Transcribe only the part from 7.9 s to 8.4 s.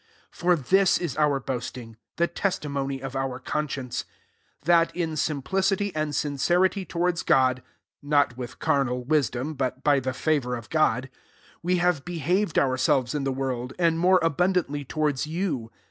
(not